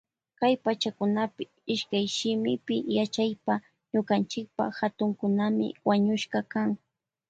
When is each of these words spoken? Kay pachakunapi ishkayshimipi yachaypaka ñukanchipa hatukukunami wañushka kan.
Kay 0.39 0.53
pachakunapi 0.63 1.43
ishkayshimipi 1.73 2.75
yachaypaka 2.97 3.65
ñukanchipa 3.91 4.63
hatukukunami 4.77 5.67
wañushka 5.87 6.39
kan. 6.51 6.69